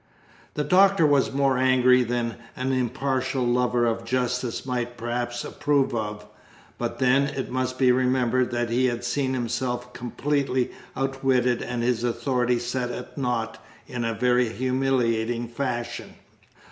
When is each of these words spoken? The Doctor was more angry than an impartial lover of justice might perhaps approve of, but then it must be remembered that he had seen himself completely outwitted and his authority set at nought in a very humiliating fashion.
The 0.55 0.63
Doctor 0.63 1.05
was 1.05 1.31
more 1.31 1.59
angry 1.59 2.01
than 2.03 2.37
an 2.55 2.71
impartial 2.71 3.43
lover 3.45 3.85
of 3.85 4.03
justice 4.03 4.65
might 4.65 4.97
perhaps 4.97 5.45
approve 5.45 5.93
of, 5.93 6.25
but 6.79 6.97
then 6.97 7.25
it 7.27 7.51
must 7.51 7.77
be 7.77 7.91
remembered 7.91 8.49
that 8.49 8.71
he 8.71 8.87
had 8.87 9.03
seen 9.03 9.35
himself 9.35 9.93
completely 9.93 10.71
outwitted 10.97 11.61
and 11.61 11.83
his 11.83 12.03
authority 12.03 12.57
set 12.57 12.89
at 12.89 13.15
nought 13.15 13.63
in 13.85 14.03
a 14.03 14.15
very 14.15 14.49
humiliating 14.49 15.47
fashion. 15.47 16.15